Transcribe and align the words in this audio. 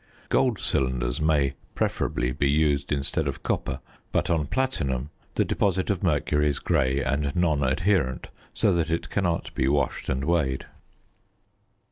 Gold 0.29 0.57
cylinders 0.59 1.21
may 1.21 1.53
preferably 1.75 2.31
be 2.31 2.49
used 2.49 2.91
instead 2.91 3.27
of 3.27 3.43
copper; 3.43 3.81
but 4.11 4.31
on 4.31 4.47
platinum 4.47 5.11
the 5.35 5.45
deposit 5.45 5.91
of 5.91 6.01
mercury 6.01 6.49
is 6.49 6.57
grey 6.57 7.03
and 7.03 7.35
non 7.35 7.63
adherent, 7.63 8.29
so 8.51 8.73
that 8.73 8.89
it 8.89 9.11
cannot 9.11 9.53
be 9.53 9.67
washed 9.67 10.09
and 10.09 10.25
weighed. 10.25 10.65